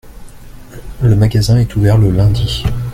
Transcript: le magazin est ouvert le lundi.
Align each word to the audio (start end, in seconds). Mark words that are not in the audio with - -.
le 1.03 1.15
magazin 1.15 1.59
est 1.59 1.75
ouvert 1.75 1.99
le 1.99 2.09
lundi. 2.09 2.63